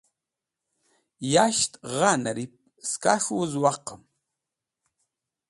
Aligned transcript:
Yasht 1.33 1.73
gha 1.97 2.11
nẽrip 2.23 2.53
saks̃h 2.89 3.29
wuz 3.35 3.53
waqẽm. 3.63 4.01